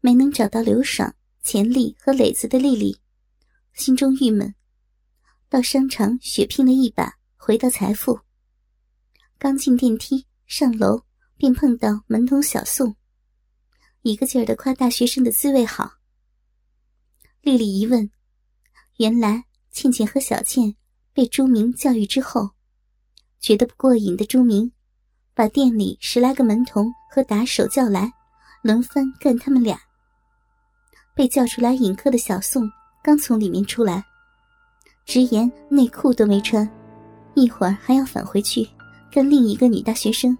[0.00, 2.98] 没能找到刘爽、钱丽和磊子的丽丽，
[3.74, 4.54] 心中郁闷。
[5.48, 8.20] 到商场血拼了一把，回到财富。
[9.38, 11.02] 刚进电梯上楼，
[11.36, 12.96] 便碰到门童小宋，
[14.02, 15.92] 一个劲儿的夸大学生的滋味好。
[17.42, 18.10] 丽丽一问，
[18.96, 20.76] 原来倩倩和小倩
[21.12, 22.50] 被朱明教育之后，
[23.38, 24.72] 觉得不过瘾的朱明，
[25.34, 28.12] 把店里十来个门童和打手叫来，
[28.62, 29.78] 轮番干他们俩。
[31.20, 32.66] 被叫出来引客的小宋
[33.02, 34.02] 刚从里面出来，
[35.04, 36.66] 直言内裤都没穿，
[37.34, 38.66] 一会儿还要返回去
[39.12, 40.34] 跟另一个女大学生。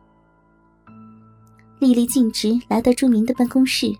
[1.81, 3.93] 丽丽径直来到朱明的办公室，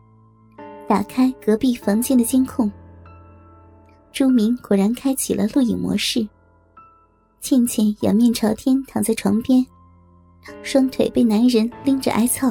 [0.89, 2.73] 打开隔壁房间的监控。
[4.11, 6.27] 朱明果然开启了录影模式。
[7.43, 9.63] 倩倩仰面朝天躺在床边，
[10.63, 12.51] 双腿被男人拎着挨操，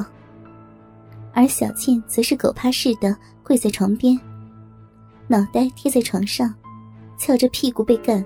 [1.40, 4.14] 而小倩则是狗趴似的跪在床边，
[5.26, 6.54] 脑袋贴在床上，
[7.16, 8.22] 翘着屁股被干。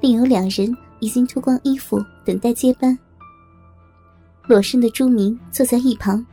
[0.00, 2.98] 另有两人已经脱光衣服等待接班。
[4.48, 6.26] 裸身的朱明坐在一旁，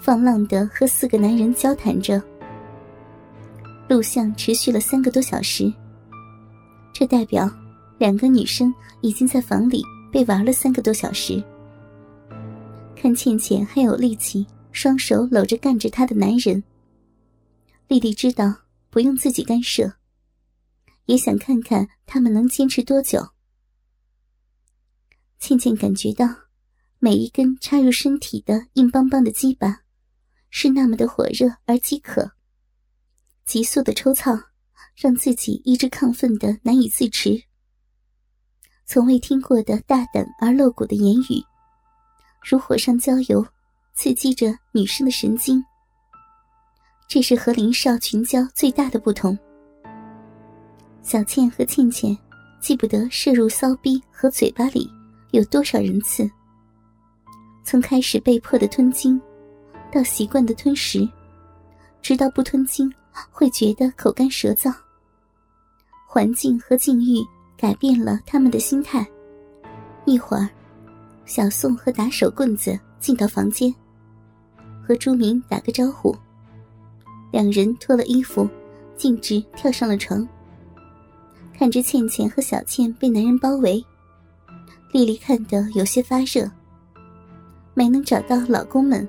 [0.00, 2.18] 放浪的和四个男人交谈着。
[3.86, 5.70] 录像持续了三个多小时，
[6.90, 7.50] 这代表
[7.98, 8.72] 两个女生
[9.02, 11.42] 已经在房里被玩了三个多小时。
[12.96, 16.62] 看倩倩还有力气，双手搂着干着她的男人。
[17.88, 19.94] 丽丽知道不用自己干涉，
[21.06, 23.30] 也想看看他们能坚持多久。
[25.38, 26.26] 倩倩感觉到
[26.98, 29.82] 每一根插入身体的硬邦邦的鸡巴，
[30.50, 32.32] 是那么的火热而饥渴。
[33.44, 34.38] 急速的抽操，
[34.94, 37.42] 让自己一直亢奋的难以自持。
[38.86, 41.42] 从未听过的大胆而露骨的言语，
[42.48, 43.44] 如火上浇油，
[44.02, 45.62] 刺激着女生的神经。
[47.06, 49.38] 这是和林少群交最大的不同。
[51.02, 52.16] 小倩和倩倩
[52.60, 54.90] 记不得射入骚逼和嘴巴里
[55.32, 56.26] 有多少人次。
[57.62, 59.20] 从开始被迫的吞精，
[59.92, 61.06] 到习惯的吞食，
[62.00, 62.90] 直到不吞精。
[63.30, 64.72] 会觉得口干舌燥。
[66.06, 67.22] 环境和境遇
[67.58, 69.06] 改变了他们的心态。
[70.06, 70.48] 一会儿，
[71.26, 73.74] 小宋和打手棍子进到房间，
[74.90, 76.12] 和朱明打个招呼。
[77.30, 78.50] 两人脱了衣服，
[78.96, 80.28] 径直跳上了床。
[81.56, 83.84] 看着倩倩和小倩被男人包围，
[84.90, 86.50] 丽丽看得有些发热。
[87.72, 89.08] 没能找到老公们，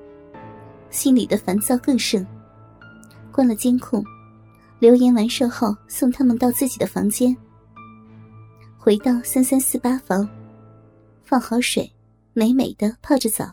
[0.91, 2.23] 心里的烦躁更盛。
[3.31, 4.05] 关了监控，
[4.77, 7.35] 留言完事后送他们到自己的房间。
[8.77, 10.29] 回到三三四八房，
[11.23, 11.91] 放好水，
[12.33, 13.51] 美美的泡着澡。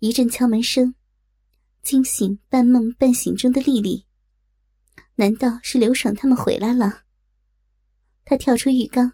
[0.00, 0.94] 一阵敲门声，
[1.82, 4.06] 惊醒半梦半醒中的丽丽。
[5.16, 7.02] 难道是刘爽他们回来了？
[8.24, 9.12] 她跳出浴缸，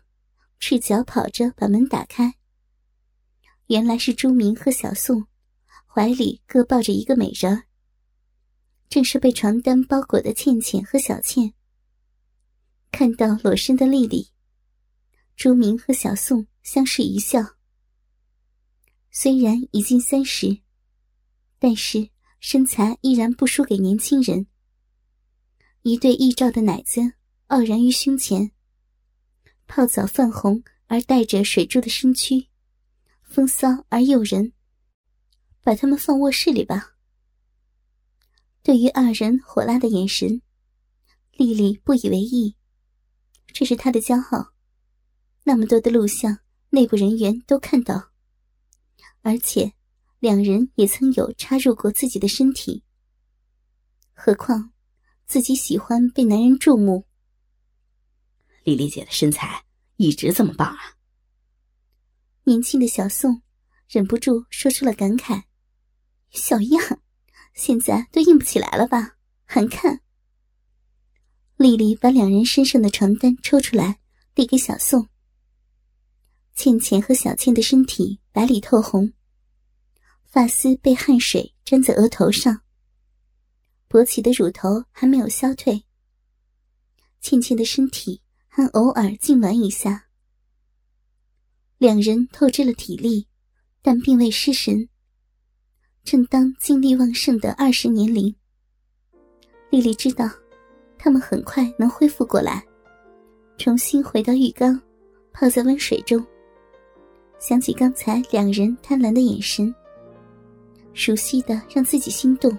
[0.60, 2.36] 赤脚跑着把门打开。
[3.66, 5.26] 原来是朱明和小宋，
[5.86, 7.64] 怀里各抱着一个美人儿。
[8.88, 11.52] 正是被床单包裹的倩倩和小倩。
[12.92, 14.28] 看到裸身的丽丽，
[15.34, 17.56] 朱明和小宋相视一笑。
[19.10, 20.60] 虽然已近三十，
[21.58, 24.46] 但是身材依然不输给年轻人。
[25.82, 27.00] 一对异照的奶子
[27.46, 28.50] 傲然于胸前，
[29.66, 32.48] 泡澡泛红而带着水珠的身躯，
[33.22, 34.52] 风骚而诱人。
[35.62, 36.94] 把他们放卧室里吧。
[38.62, 40.40] 对于二人火辣的眼神，
[41.32, 42.56] 丽丽不以为意。
[43.48, 44.52] 这是她的骄傲。
[45.42, 46.38] 那么多的录像，
[46.70, 48.10] 内部人员都看到，
[49.22, 49.72] 而且
[50.18, 52.82] 两人也曾有插入过自己的身体。
[54.12, 54.72] 何况
[55.26, 57.06] 自己喜欢被男人注目。
[58.64, 59.64] 丽丽姐的身材
[59.96, 60.96] 一直这么棒啊！
[62.44, 63.42] 年轻的小宋
[63.88, 65.42] 忍不住说出了感慨
[66.30, 67.00] ：“小样。”
[67.54, 69.16] 现在都硬不起来了吧？
[69.46, 70.02] 还看？
[71.56, 73.98] 丽丽把两人身上的床单抽出来，
[74.34, 75.08] 递给小宋。
[76.54, 79.10] 倩倩和小倩的身体白里透红，
[80.36, 82.60] 发丝被汗水粘在额头上，
[83.88, 85.82] 勃起的乳头还没有消退。
[87.22, 90.08] 倩倩的身体还偶尔痉挛一下。
[91.78, 93.26] 两人透支了体力，
[93.80, 94.86] 但并未失神。
[96.04, 98.36] 正当精力旺盛的二十年龄，
[99.70, 100.28] 丽丽知道，
[100.98, 102.62] 他们很快能恢复过来，
[103.56, 104.78] 重新回到浴缸，
[105.32, 106.22] 泡在温水中。
[107.38, 109.74] 想起刚才两人贪婪的眼神，
[110.96, 112.56] 熟悉的让自己心动。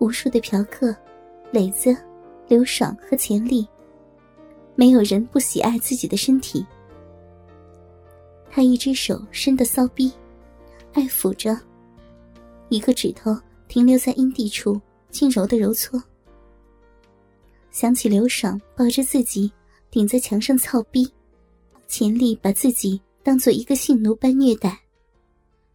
[0.00, 0.94] 无数的嫖客，
[1.52, 1.96] 磊子、
[2.48, 3.64] 刘爽和钱丽，
[4.74, 6.66] 没有人不喜爱自己的身体。
[8.50, 10.12] 他一只手伸的骚逼，
[10.92, 11.56] 爱抚着，
[12.70, 13.38] 一个指头
[13.68, 14.78] 停留在阴蒂处，
[15.12, 16.02] 轻柔的揉搓。
[17.70, 19.52] 想起刘爽抱着自己
[19.92, 21.08] 顶在墙上操逼，
[21.86, 24.76] 钱丽把自己当做一个性奴般虐待，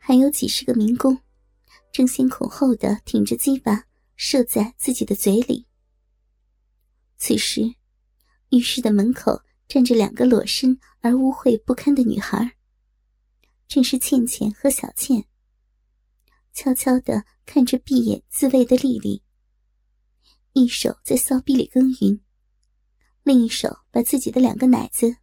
[0.07, 1.19] 还有几十个民工
[1.91, 3.85] 争先恐后的挺着鸡巴
[4.15, 5.65] 射在自己的嘴里。
[7.17, 7.73] 此时，
[8.51, 12.55] 浴室的门口站着两个裸身而污秽不堪的女孩。
[13.67, 15.25] 正是倩倩和小倩，
[16.53, 19.23] 悄悄的看着闭眼自慰的丽丽，
[20.53, 22.21] 一手在骚逼里耕耘，
[23.23, 25.17] 另一手把自己的两个奶子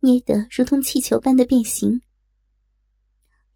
[0.00, 2.00] 捏得如同气球般的变形。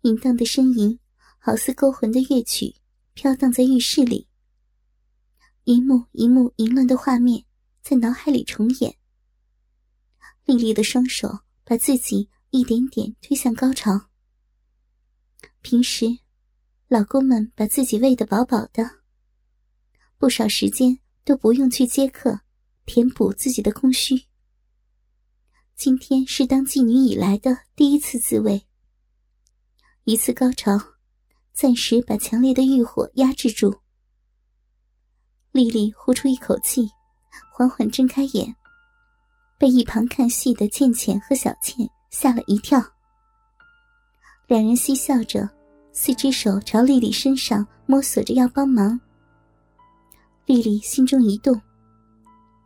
[0.03, 0.99] 淫荡的呻吟，
[1.39, 2.75] 好似勾魂的乐曲，
[3.13, 4.29] 飘荡在浴室里。
[5.65, 7.45] 一幕一幕淫乱的画面
[7.83, 8.97] 在脑海里重演。
[10.47, 14.09] 丽丽的双手把自己一点点推向高潮。
[15.61, 16.07] 平时，
[16.89, 19.03] 老公们把自己喂得饱饱的，
[20.17, 22.41] 不少时间都不用去接客，
[22.87, 24.25] 填补自己的空虚。
[25.77, 28.67] 今天是当妓女以来的第一次自慰，
[30.11, 30.77] 一次高潮，
[31.53, 33.73] 暂时把强烈的欲火压制住。
[35.53, 36.91] 丽丽呼出一口气，
[37.53, 38.53] 缓缓睁开眼，
[39.57, 42.83] 被一旁看戏的倩倩和小倩吓了一跳。
[44.49, 45.49] 两人嬉笑着，
[45.93, 49.01] 四只手朝丽丽身上摸索着要帮忙。
[50.45, 51.55] 丽丽心中一动，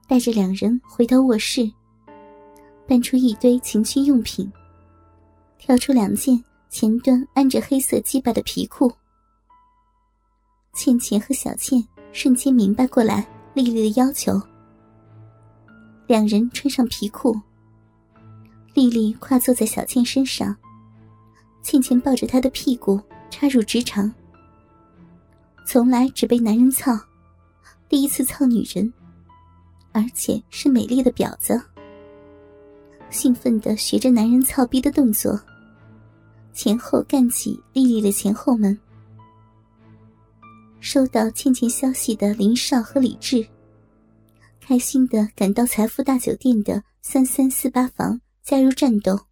[0.08, 1.70] 带着两人回到卧室，
[2.88, 4.50] 搬出一堆情趣用品，
[5.58, 6.43] 挑出两件
[6.76, 8.92] 前端安着黑色鸡巴的皮裤。
[10.72, 11.80] 倩倩和小倩
[12.10, 13.24] 瞬间明白过来
[13.54, 14.42] 丽丽的要求，
[16.08, 17.32] 两人穿上皮裤，
[18.74, 20.52] 丽丽跨坐在小倩身上。
[21.62, 23.00] 倩倩抱着她的屁股
[23.30, 24.12] 插入直肠，
[25.64, 26.90] 从来只被男人操，
[27.88, 28.92] 第一次操女人，
[29.92, 31.62] 而且是美丽的婊子。
[33.10, 35.40] 兴奋的学着男人操逼的动作，
[36.54, 38.78] 前后干起丽丽的前后门。
[40.80, 43.46] 收到倩倩消息的林少和李志，
[44.60, 49.26] 开心的赶到财富大酒店的三三四八房加入战斗。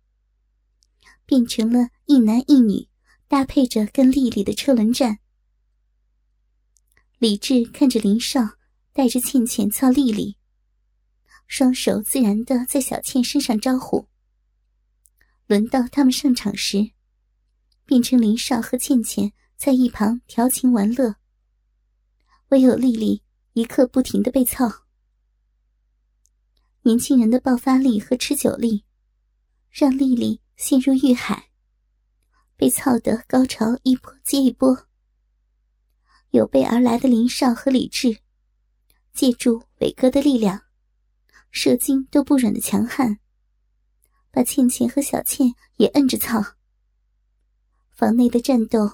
[1.24, 2.88] 变成了一男一女，
[3.28, 5.18] 搭配着跟丽丽的车轮战。
[7.18, 8.40] 李智看着林少
[8.92, 10.36] 带着倩倩操丽丽，
[11.46, 14.08] 双手自然的在小倩身上招呼。
[15.46, 16.90] 轮到他们上场时，
[17.92, 21.16] 变成林少和倩倩在一旁调情玩乐，
[22.48, 23.22] 唯有丽丽
[23.52, 24.86] 一刻不停的被操。
[26.84, 28.86] 年轻人的爆发力和持久力，
[29.70, 30.40] 让丽丽。
[30.56, 31.50] 陷入欲海，
[32.56, 34.86] 被操得高潮一波接一波。
[36.30, 38.20] 有备而来的林少和李治，
[39.12, 40.62] 借助伟哥的力量，
[41.50, 43.18] 射精都不软的强悍，
[44.30, 46.42] 把倩倩和小倩也摁着操。
[47.92, 48.90] 房内的战斗，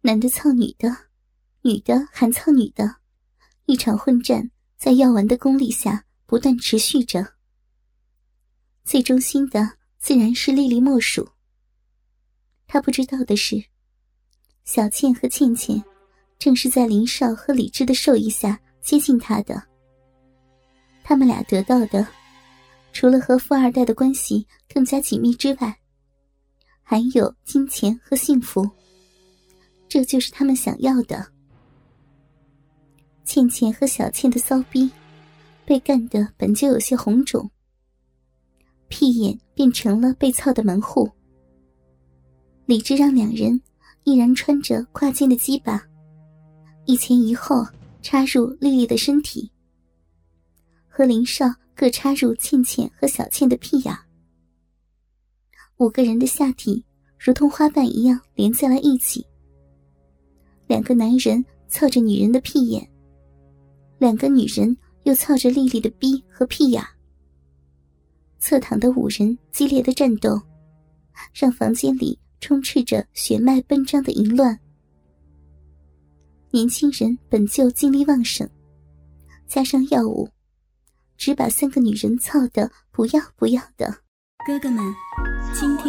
[0.00, 0.96] 男的操女的，
[1.62, 2.96] 女的还操女的，
[3.66, 7.34] 一场混战在药丸的功力下不断持续着。
[8.84, 9.80] 最忠心的。
[10.02, 11.28] 自然是丽丽莫属。
[12.66, 13.62] 他不知道的是，
[14.64, 15.84] 小倩和倩倩
[16.38, 19.62] 正是在林少和李治的授意下接近他的。
[21.04, 22.08] 他们俩得到的，
[22.94, 25.78] 除了和富二代的关系更加紧密之外，
[26.90, 28.68] 还有金钱和幸福。
[29.88, 31.24] 这就是他们想要的。
[33.24, 34.90] 倩倩和小倩的骚逼，
[35.64, 37.48] 被干得本就有些红肿。
[38.88, 41.08] 屁眼变成了被操的门户。
[42.66, 43.62] 李治让两人
[44.02, 45.80] 依然穿着跨肩的鸡巴，
[46.86, 47.64] 一前一后
[48.02, 49.48] 插入丽丽的身体，
[50.88, 53.96] 和林少各插入倩倩和小倩的屁眼。
[55.80, 56.84] 五个人的下体
[57.18, 59.26] 如同花瓣一样连在了一起。
[60.66, 62.86] 两个男人操着女人的屁眼，
[63.98, 66.84] 两个女人又操着丽丽的逼和屁眼。
[68.38, 70.38] 侧躺的五人激烈的战斗，
[71.32, 74.58] 让房间里充斥着血脉奔张的淫乱。
[76.50, 78.46] 年轻人本就精力旺盛，
[79.46, 80.28] 加上药物，
[81.16, 83.90] 只把三个女人操得不要不要的。
[84.46, 84.82] 哥哥们，